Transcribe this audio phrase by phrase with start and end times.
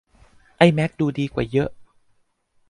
[0.57, 1.69] ไอ้แม็กดูดีกว่าเยอะ